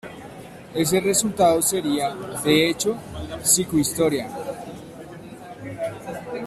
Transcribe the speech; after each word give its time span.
Ese 0.73 0.99
resultado 0.99 1.61
sería, 1.61 2.09
de 2.43 2.67
hecho, 2.67 2.97
psicohistoria. 3.43 4.29